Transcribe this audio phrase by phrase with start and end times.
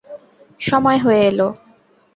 [0.59, 1.47] সময় হয়ে এলো।